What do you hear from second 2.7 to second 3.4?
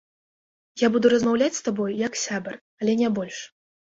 але не больш.